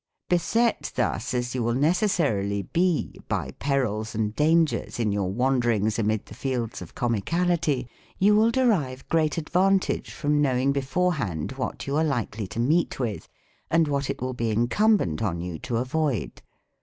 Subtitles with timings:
[0.29, 6.25] Beset thus, as you will necessarily be, by perils and dangers in your wanderings amid
[6.25, 11.51] the fields of Comical ity, you will derive great advantage from knowing be fore hand
[11.51, 13.29] what you are likely to meet with,
[13.69, 16.41] and what it will be incumbent on you to avoid.